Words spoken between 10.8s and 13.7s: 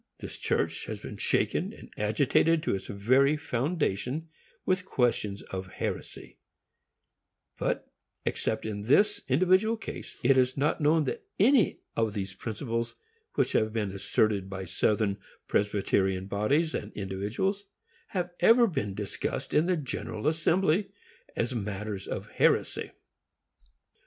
known that any of these principles which